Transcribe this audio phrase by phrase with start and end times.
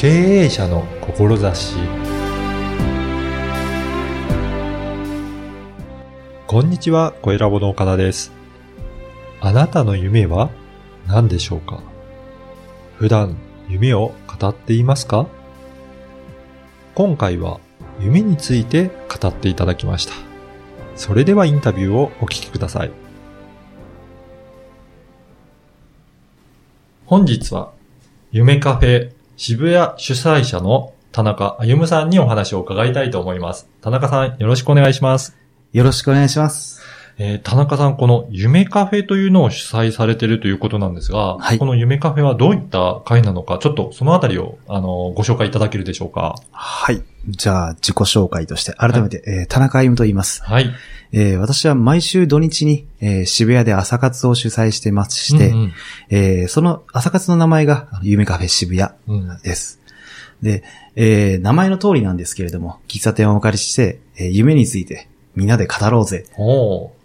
[0.00, 0.08] 経
[0.44, 1.76] 営者の志
[6.46, 8.32] こんにちは、小ラボの岡田です。
[9.42, 10.48] あなたの夢は
[11.06, 11.82] 何でしょうか？
[12.96, 13.36] 普段
[13.68, 15.26] 夢を語っていますか？
[16.94, 17.60] 今回は
[18.00, 20.14] 夢について語っていただきました。
[20.96, 22.90] それではインタビューをお聞きください。
[27.04, 27.74] 本日は
[28.32, 33.70] 夢カフェ渋谷主催者の田中歩さんにお話を伺いたいと思います。
[33.80, 35.34] 田中さんよろしくお願いします。
[35.72, 36.82] よろしくお願いします。
[37.16, 46.34] えー田中さん、この夢カフェというのを主催されているということなんですが、はいこの夢カフェはどういった会なのか、ちょっとそのあたりを、あの、ご紹介いただけるでしょうか。
[46.52, 47.02] はい。
[47.26, 50.42] じゃあ、自己紹介として、改めて、えー田中歩と言います。
[50.44, 50.70] はい。
[51.12, 55.72] えー私は毎週土日に、えー渋谷で朝活を主催してまして、うん
[56.08, 59.80] えーその朝活の名前が、夢カフェ渋谷うんうんです。
[60.42, 60.62] で、
[60.96, 66.26] えー名前の通りなんですけれども、喫茶店をお借りして、えー夢についてみんなで語ろうぜ、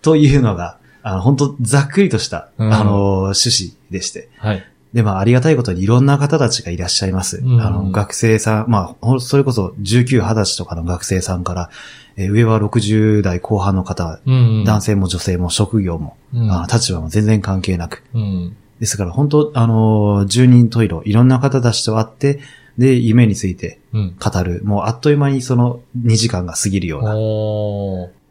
[0.02, 4.30] というのが、あの、本当ざっくりとした、うんあの、趣旨でして。
[4.38, 4.66] はい。
[4.96, 7.42] で、まあ、ありがたいことにいろんな方たちがいらっしゃいます。
[7.44, 11.70] うんあの、学生さん、まあそれこそ19、20歳とかの学生さんから、
[12.16, 18.04] えー上は60代後半の方、うんうん男性も女性も職業も、うんあの立場も全然関係なく。
[18.14, 18.56] うん。
[18.80, 22.40] ですから、本当あのー、十人十色、いろんな方たちと会って、
[22.78, 24.16] で、夢についてうん。
[24.20, 24.62] 語る。
[24.64, 27.14] もうあっという間にその2時間が過ぎるような、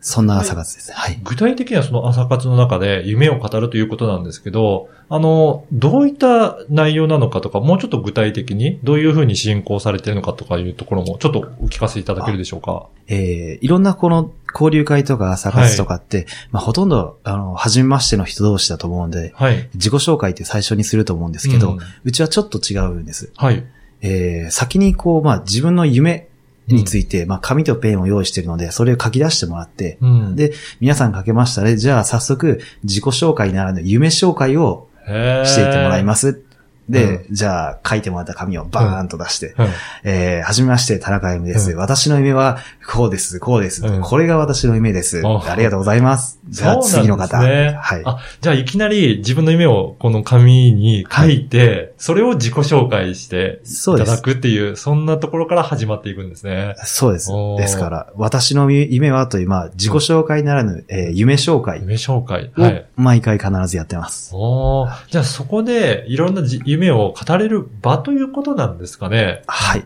[0.01, 0.93] そんな朝活です。
[0.93, 1.19] はい。
[1.25, 12.87] 具体的にはその朝活の中で夢を語るということなんですけど、あの、どういった内容なのかとか、もうちょっと具体的にどういうふうに進行されているのかとかいうところもちょっとお聞かせいただけるでしょうか。
[13.07, 19.69] えーいろんなこの交流会とか朝活とかって、まあほとんど、あの、初めましての人同士だと思うんで、はい。
[19.75, 23.33] 自己紹介って最初にすると思うんですけど、ううんちはちょっと違うんです。
[23.37, 23.65] はい。
[24.05, 26.29] えー先にこう、まあ自分の夢
[26.69, 30.37] について、まあ紙とペンを用意しているので、それを書き出してもらって、うん。
[30.37, 31.77] で、皆さん書けましたね。
[31.77, 36.43] じゃあ早速、自己紹介ならぬ夢紹介をへしていってもらいます。
[36.87, 36.93] す。
[36.93, 39.69] で、じゃあ書いてもらった紙をバーンと出して、はい。
[40.05, 41.71] えーはじめまして、田中夢です。
[41.71, 43.85] うん私の夢は、こうです、こうです。
[43.87, 45.23] うんこれが私の夢です。
[45.25, 46.41] あありがとうございます。
[46.49, 47.41] じゃあ次の方。
[47.41, 48.03] ねはい。
[48.05, 53.61] あ、じゃあいきなり自分の夢をこの紙に書いて、それを自己紹介して。
[53.65, 56.75] いただくっていう、そんなところから始まっていくんですね。
[56.85, 62.51] そうですですから、私の夢はという、まあ、自己紹介ならぬ、えー夢紹介夢紹介。
[62.59, 62.87] をはい。
[62.97, 64.31] 毎回必ずやってます。
[64.35, 69.43] おーじゃあそこでいろんなじ夢を語れる場ということなんですかね。
[69.47, 69.85] はい。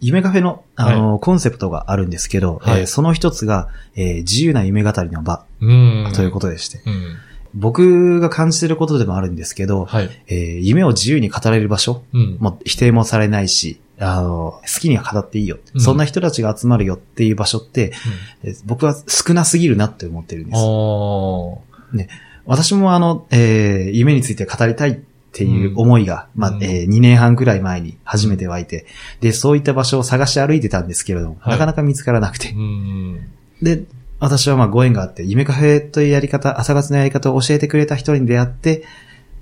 [0.00, 6.12] 夢カフェの、あの、コンセプトがあるんですけど、はいえーその一つが、えー自由な夢語りの場うん。
[6.14, 7.16] ということでして、うん。
[7.52, 10.10] 僕が感じていることでもあるんですけど、はい。
[10.28, 12.36] えー夢を自由に語れる場所うん。
[12.40, 17.92] もう否定もされないし、あの、好きには語っていいよ、うんそんな人たちが集まるよっていう場所って、
[18.42, 20.62] えー僕は少なすぎるなって思ってるんうん、です。
[20.64, 22.08] おー
[22.46, 24.98] 私もあの、えー夢について語りたい
[25.30, 28.86] っていう思いが、まあ、うんえー2年半くらい前に初めて湧いて、
[29.20, 32.58] で、そういった場所を探し歩いてたんですけれども、はいなかなか見つからなくてう。
[32.58, 33.30] ん。
[33.62, 33.84] で、
[34.18, 38.82] 私はまあご縁があって、夢カフェというやり方、朝活のやり方を教えてくれた人に出会って、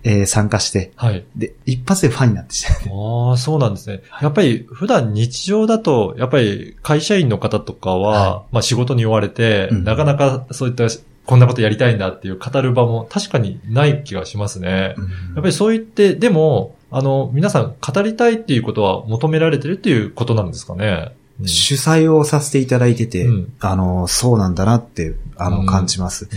[0.04, 1.25] えー参加して、はい。
[1.37, 3.31] で、一発でファンになってしまう。
[3.31, 4.03] ああ、そうなんですね。
[4.21, 10.84] やっぱり普段日常だと、やっぱり会社員の方とかは、はまあ仕事に追われて、うんなかなかそういった
[11.28, 14.71] こんなことやりたいんだっていう語る場も確かにない気がしますね。
[14.71, 14.94] やっ
[15.34, 21.12] ぱりそう言って、でも、あの、皆さん語りたいっていうことは求められてるっていうことなんですかね。
[21.12, 26.25] うん主催をさせていただいてて、うんあの、そうなんだなって、あの、うん感じます。
[26.25, 26.28] う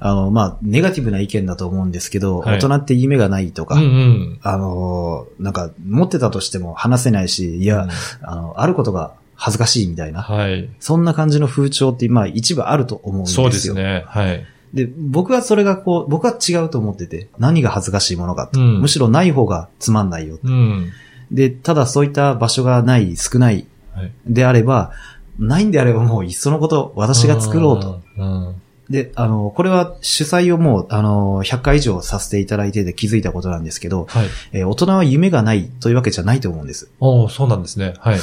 [0.00, 3.78] あの、まあ、ネガティブな意見だと思うんですけど、はい大人って夢がないとか、ん。
[3.78, 4.40] うんうん。
[4.42, 7.90] あの、なんか、持ってたとしても話せないし、いや、うん
[8.22, 10.68] あの、あることが恥ずかしいみたいな、はい。
[10.80, 13.44] そんな感じの風潮って、まあ、一部あると思うんですよ。
[13.44, 14.04] そうですね。
[14.06, 14.44] はい。
[14.74, 18.60] で、僕はそれがこう、僕は違うと思ってて、何が恥ずかしいものかと。
[18.60, 20.38] うんむしろない方がつまんないよ。
[20.44, 20.90] うん。
[21.30, 24.12] で、ただそういった場所がない、少ないはい。
[24.26, 24.92] であれば、
[25.38, 28.02] ないんであればもういっそのこと私が作ろうと。
[28.18, 28.54] うん。
[28.90, 34.26] で、あの、これは主催をもう、あの、100回以上させていただいてて気づいたことなんですけど、はい。
[34.52, 36.90] えー大人は夢がないというわけじゃないと思うんです。
[36.98, 37.94] おーそうなんですね。
[37.98, 38.18] はい。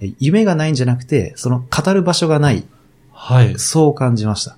[0.00, 2.64] えー夢がないんじゃなくて、その語る場所がない。
[3.12, 3.58] はい。
[3.58, 4.56] そう感じました。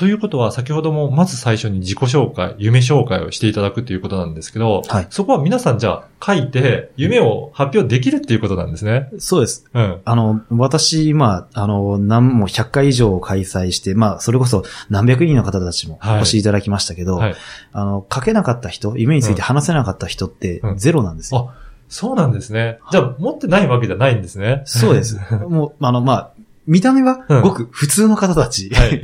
[0.00, 9.10] ということは、先ほどもまず最初に自己紹介、夢紹介をしていただくっていうことなんですけど、はいそこは皆さんじゃあ書いて、夢を発表できるっていうことなんですね。
[9.18, 9.66] そうです。
[9.74, 10.00] うん。
[10.02, 17.34] あの、私、まあ、あの、何も100回以上開催して、まあ、それこそ何百人の方たちもはいお越しいただきましたけど、はい。
[17.72, 21.52] あの、書けなかった人、夢について話せなかった人ってうんゼロなんですよ。
[21.90, 22.78] そうなんですね。
[22.92, 24.62] じゃあ、持ってないわけじゃないんですね。
[24.64, 25.18] そうです。
[25.48, 26.30] もう、あの、まあ、
[26.66, 28.70] 見た目はうんごく普通の方たち。
[28.70, 29.02] はい。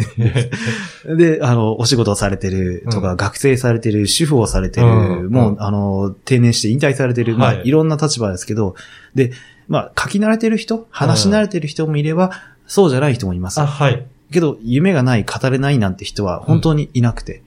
[1.17, 4.91] で、あの、お仕事をされてるとか、う学生されてる、主婦をされてる、う
[5.29, 8.77] んもう、うんあの、定年して引退されてる、まあ、はいいろんな立場ですけど、
[9.17, 9.33] で、
[9.67, 12.31] まあ、書き慣れてる人、話し慣れてる人もいれば、
[12.69, 13.67] そうじゃない人もいますあ、。
[13.67, 14.07] はい。
[14.31, 17.43] けど、夢がない、語れないなんて人は本当にいなくて、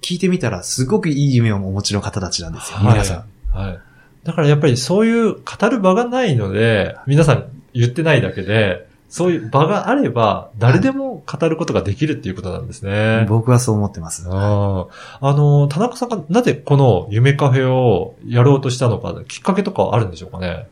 [0.00, 3.58] 聞いてみたら、すごくいい夢をお持ちの方たちなんですよ、はい皆さん。
[3.58, 3.78] はい。
[4.24, 13.26] だからやっぱりそういう語る場がないので、皆さん言ってないだけで、そういう場があれば、誰でも語ることができるっていうことなんですね。
[13.28, 14.28] 僕はそう思ってます。
[14.30, 14.86] あ
[15.20, 20.68] の、田中さんがなぜこの夢カフェをやろうとしたのか、きっかけとかはあるんでしょうかね？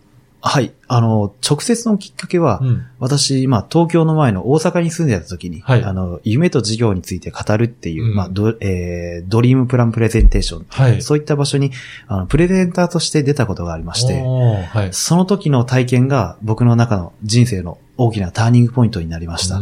[0.49, 0.73] はい。
[0.89, 2.87] あの、直接のきっかけは、うん。
[2.99, 11.03] 私、まあ、東京の前の大阪に住んでた時に、はいあの、夢と事業について語るっていう、うんまあ、ド、えー、ドリームプランプレゼンテーション、はい。
[11.03, 11.73] そういった場所に、
[12.07, 14.89] あの、プレゼンターとして出たことがありまして、はい。
[14.93, 19.57] その時の体験が僕の中の人生の大きなターニングポイントになりました。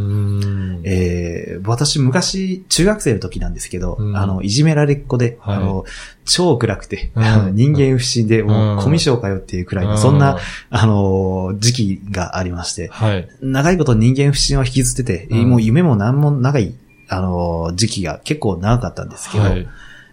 [0.85, 4.17] えー、私昔、中学生の時なんですけど、うん。
[4.17, 5.57] あの、いじめられっ子で、はい。
[5.57, 5.87] あの、
[6.27, 7.13] 超暗くて、
[7.53, 10.37] 人間不信で、もうコミュ障かよっていうくらいの、そんな、、
[10.69, 13.27] あの、時期がありまして、はい。
[13.41, 15.51] 長いこと人間不信は引きずってて、うん。
[15.51, 16.75] もう夢も何も長い、
[17.09, 19.67] あの、時期が結構長かったんですけど、はい。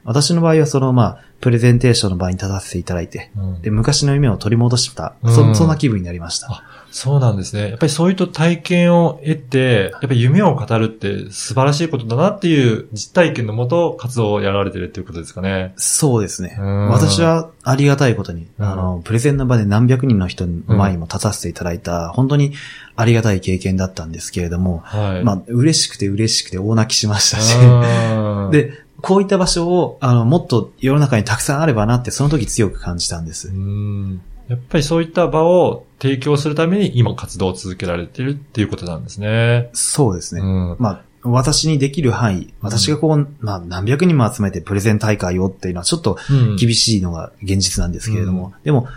[0.06, 3.62] 私の場合はその、まあ、プレゼンテーションの場に立たせていただいて、うん。
[3.62, 5.36] で、昔の夢を取り戻した、うん。
[5.36, 6.64] そそんな気分になりました。
[6.94, 7.70] あそうなんですね。
[7.70, 15.74] やっぱりそういった体験を得て、やっぱり夢を語るって素晴らしいことだなっていう実体験のもと活動をやられてるっていうことですかね。
[15.76, 16.56] そうですね。
[16.60, 22.54] うん私はありがたいことに、うんあの、プレゼンの場で何百人の人の前にも立たせていただいた、本当に
[22.96, 25.24] ありがたい経験だったんですけれども、はい。
[25.24, 27.56] まあ、嬉しくて嬉しくて大泣きしましたし、
[28.52, 33.52] で、こういった場所を、あの、もっと世の中にたくさんあればなって、その時強く感じたんですう。
[33.52, 39.70] んやっぱりそういった場を提供するために今活動を続けられてるっていうことなんですね。
[39.74, 40.42] そうですね。
[40.42, 48.88] うんまあ、私にできる範囲、私がこう、まあ、何百人も集めてプレゼン大会をっていうのはちょっとうん厳しいのが現実なんですけれども、でも、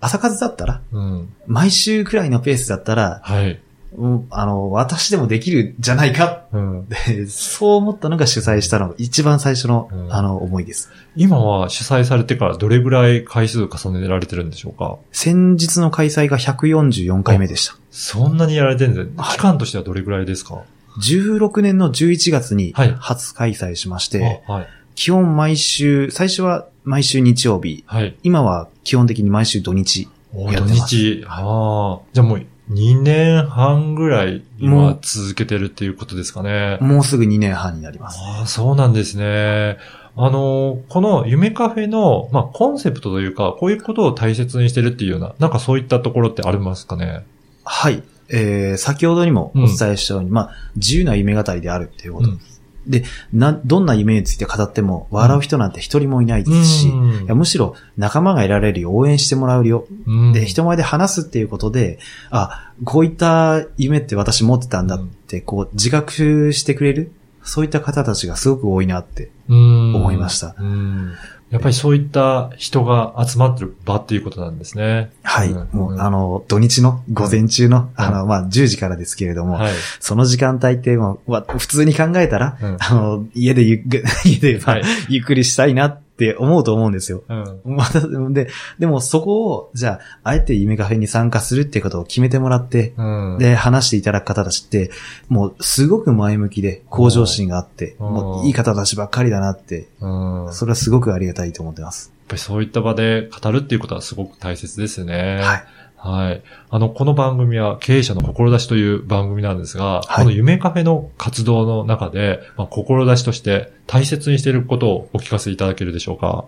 [0.00, 1.32] 朝数だったら、うん。
[1.46, 3.60] 毎週くらいのペースだったら、はい。
[3.96, 6.88] うんあの、私でもできるじゃないかうん。
[7.28, 10.90] そう思ったのが主催したのが一番最初の、うんあの、思いです。
[11.16, 14.98] 今は主催されてからどれぐらい回数重ねられてるんでしょうか？
[15.12, 17.76] 先日の開催が144回目でした。
[17.90, 20.62] そんなにやられてるんです期間としてはどれぐらいですか
[21.00, 24.68] ？16年の11月にはい初開催しまして、あはい。
[24.94, 28.16] 基本毎週、最初は毎週日曜日、はい。
[28.22, 30.08] 今は基本的に毎週土日。
[30.34, 31.24] やってます日。
[31.26, 32.00] ああ。
[32.12, 36.78] じゃあもう2年半ぐらい今続けてるっていうことですかね。
[36.80, 38.18] もうすぐ2年半になります。
[38.22, 39.78] ああ、そうなんですね。
[40.16, 47.24] あの、この夢カフェの、まあ、コンセプトというか、こういうことを大切にしてるっていうような、なんかそういったところってありますかね？
[47.64, 48.02] はい。
[48.30, 52.30] えー、先ほどにもお伝えしたように、まあ、自由な夢語りであるっていうこと。
[52.30, 52.40] うん
[52.86, 59.86] で、な、どんな夢について語っても、笑う人なんて一人もいないですし、うんいやむしろ仲間が得られるよ、応援してもらうよ。
[60.06, 61.98] うんで、人前で話すっていうことで、
[62.30, 67.12] あ、こういった夢って私持ってたんだって、こう、自覚してくれる、
[67.48, 69.30] そういった方たちがすごく多いなって。
[69.48, 71.14] 思思いましたうん
[71.50, 75.10] やっぱりそういった人が集まってる場っていうことなんですね。
[75.22, 75.50] はい。
[75.50, 79.72] うんもう、うんあの、土日の午前中の、うんあの、まあ、10時からですけれども、はい。
[79.98, 84.82] その時間帯って、まあ、わ普通に考えたら、うんあの、家でゆっく、 家で、まあはい。
[85.08, 87.22] ゆっくりしたいなって思うと思うんですよ。
[87.28, 87.60] うん。
[87.64, 88.48] また、で、
[88.78, 93.38] でもそこを、じゃあ、あえて夢カフェに参加するっていうことを決めてもらって、うん。
[93.38, 94.90] で、話していただく方たちって、
[95.28, 100.44] もう、すごく前向きで、向上心があって、うんもう、いい方たちばっかりだなって、うん。
[100.46, 102.12] やっそれはすごくありがたいと思ってます。
[102.28, 105.40] ぱりそういった場で語るっていうことはすごく大切ですね。
[105.42, 105.64] はい。
[105.98, 106.42] はい。
[106.70, 116.44] あの、この番組は経営者の志という番組なんですが、はいこの夢カフェの活動の中で、まあ、志として大切にしていることをお聞かせいただけるでしょうか？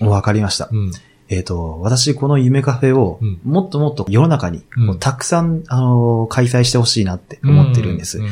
[0.00, 0.68] わかりました。
[0.70, 0.92] うん。
[1.28, 4.62] えっ、と、私、この夢カフェをうん、もっともっと世の中に、
[5.00, 8.18] たくさん、あのー開催してほしいなって思ってるんです。
[8.18, 8.26] うう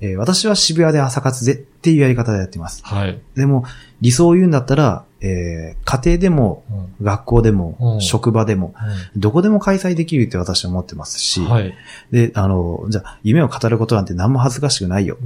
[0.00, 2.82] えー私は渋谷で朝活でっていうやり方でやってます。
[2.84, 3.18] はい。
[3.34, 3.64] でも、
[4.04, 8.74] 理想を言うんだったら、えー家庭でも、うん学校でも、うん職場でも、
[9.16, 11.74] どこでも開催できるって私は思ってますし、はい。
[12.10, 15.16] で、あの、じゃあ、夢を語ることなんて何も恥ずかしくないよ。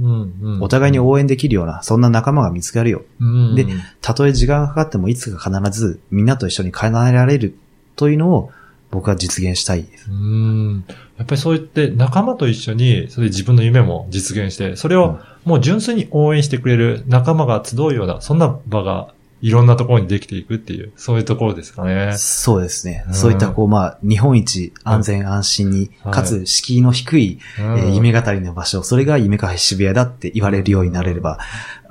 [0.61, 3.03] お互いに応援できるような、そんな仲間が見つかるよ。
[3.19, 3.67] うんで
[4.01, 7.55] たとえ時間がかかってもいつか必ずみんなと一緒に叶えられる
[7.95, 8.51] というのを
[8.91, 10.09] 僕は実現したいです。
[10.09, 10.83] うん。
[11.17, 22.13] やっぱりそう言って仲間と一緒に、それで自分の夢も実現して、それをもう純粋に応援してくれる仲間が集うような、そんな場がいろんなところにできていくっていう、そういうところですかね。
[22.17, 23.05] そうですね。
[23.07, 31.39] うんそういったこう、まあ、日本一安全安心に、はいかつ敷居の低い、うんえー夢語りの場所、それが夢カフェ渋谷だって言われるようになれれば、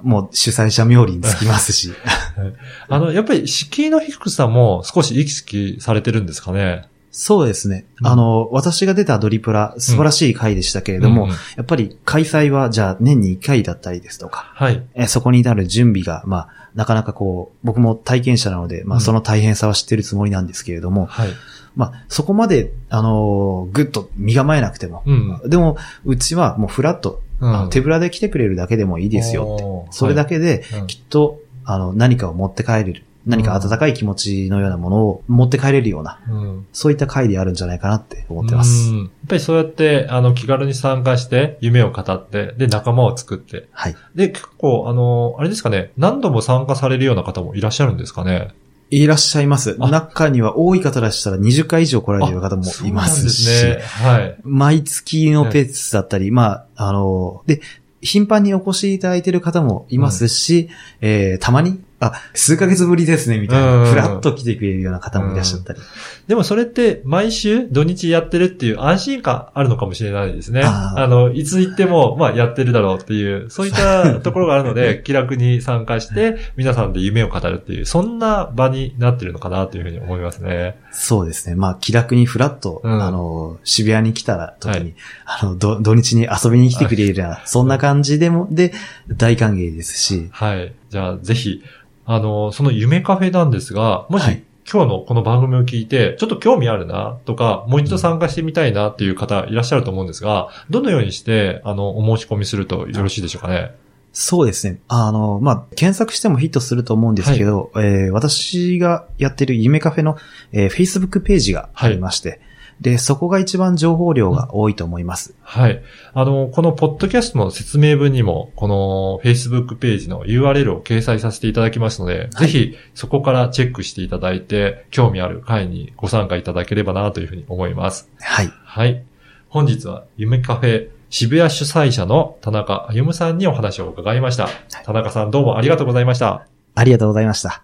[0.03, 1.93] もう主催者冥利につきますし。
[2.89, 6.85] あの、やっぱり敷居の低さも少し意識されてるんですかね？
[7.11, 7.87] そうですね。
[8.03, 14.83] うんあの、私が出たドリプラ、素晴らしい回でしたけれども、うんうんやっぱり開催はじゃあ年に1回だったりですとか、はい。
[14.95, 21.29] えーそこに至る準備が、まあ、なかなかこう、僕も体験者なので、まうんあ、その大変さは知ってるつもりなんですけれども、はい。
[21.77, 25.41] まあ、そこまで、あのーぐっと身構えなくても、うん。
[25.49, 29.93] でも、うちはもうフラット、うん手ぶらで来てくれるだけでもいいですよって。
[29.93, 33.05] それだけで、きっと、あの、何かを持って帰れる。
[33.29, 38.91] 何か温かい気持ちのようなものを持って帰れるような、うんそういった回であるんじゃないかなって思ってます。
[38.91, 43.69] うんやっぱりそうやって、あの、気軽に参加して、夢を語って、で、仲間を作って。
[43.73, 43.97] はい。
[44.15, 48.55] で、結構、あの、あれですかね、何度も参加されるような方もいらっしゃるんですかね。
[48.91, 49.77] いらっしゃいます。
[49.79, 53.83] あ中には多い方でしたら20回以上来られている方もいますし、すね。
[53.83, 54.39] はい。
[54.45, 57.61] 毎月のペースだったり、まあ、あの、で、
[58.01, 60.71] 頻繁にお越しいただいている方もいますし、
[61.01, 65.81] えーたまに、あ、数ヶ月ぶりですね、みたいうんな、ふらっと来てくれるような方もいらっしゃったり。
[66.29, 70.63] でもそれって毎週土日やってるっていう安心感あるのかもしれないですね。
[70.65, 80.79] あーあの、いつ行っても、まあやってるだろうっていう、そういったところがあるので、 気楽に参加して、皆さんで夢を語るっていう、そんな場になってるのかなというふうに思いますね。
[80.93, 81.57] そうですね。
[81.57, 88.73] まあ、気楽にふらっと、うんあの、渋谷に来たら時に、はあの、ど土日に遊びに来てくれるような、そんな感じでも、で、
[89.09, 90.73] 大歓迎ですし、はい。
[90.91, 91.63] じゃあ、ぜひ、
[92.11, 103.75] あの、その夢カフェなんですが、もし、はい今日のこの番組を聞いて、ちょっと興味あるなとか、もう一度参加してみたいなっていう方いらっしゃると思うんですが、どのようにして、あの、お申し込みするとよろしいでしょうかね？
[104.13, 104.79] そうですね。
[104.89, 110.19] あの、まあ、検索してもヒットすると思うんですけど、えー私がやってる夢カフェの、
[110.53, 112.43] えー Facebook ページがありまして、
[112.81, 115.35] で、そこが一番情報量が多いと思います。
[115.43, 115.83] はい。
[116.15, 128.09] あの、このポッドキャストの説明文にも、この Facebook ページの URL を掲載させていただきますので、ぜひそこからチェックしていただいて、興味ある会にご参加いただければなというふうに思います。
[128.21, 128.51] はい。
[128.65, 129.03] はい。
[129.49, 134.49] 本日は夢カフェ渋谷主催者の田中歩さんにお話を伺いました。
[134.85, 136.47] 田中さんどうもありがとうございました。
[136.75, 137.63] ありがとうございました。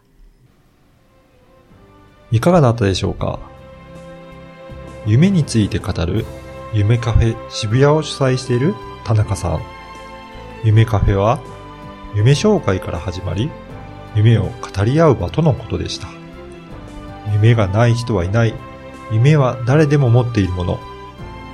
[2.33, 3.38] いかがだったでしょうか？
[5.06, 6.25] 夢について語る
[6.73, 9.62] 夢カフェ渋谷を主催している田中さん。
[10.64, 11.38] 夢カフェは
[12.14, 13.50] 夢紹介から始まり、
[14.14, 16.08] 夢を語り合う場とのことでした。
[17.32, 18.54] 夢がない人はいない。
[19.12, 20.80] 夢は誰でも持っているもの。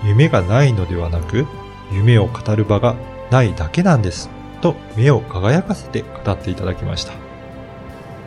[0.05, 1.47] 夢がないのではなく、
[1.93, 2.95] 夢を語る場が
[3.31, 4.31] ないだけなんです。
[4.61, 7.13] と目を輝かせて語っていただきました。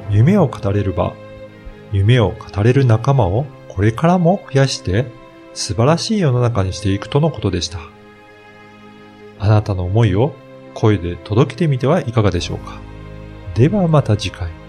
[0.09, 1.13] 夢を語れる場、
[1.91, 5.05] 夢を語れる仲間をこれからも増やして
[5.53, 7.79] 素晴らしい世の中にしていくとのことでした。
[9.39, 10.35] あなたの思いを
[10.73, 12.79] 声で届けてみてはいかがでしょうか。
[13.55, 14.62] ではまた次回。